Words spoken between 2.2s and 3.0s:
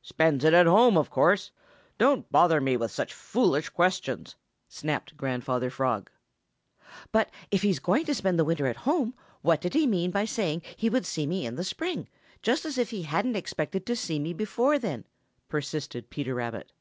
bother me with